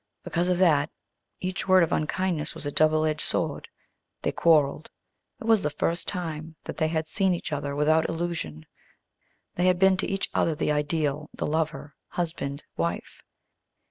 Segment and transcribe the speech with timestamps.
[0.23, 0.89] Because of that
[1.41, 3.67] each word of unkindness was a doubled edged sword.
[4.23, 4.89] They quarreled.
[5.39, 8.65] It was the first time that they had seen each other without illusion.
[9.53, 13.21] They had been to each other the ideal, the lover, husband, wife.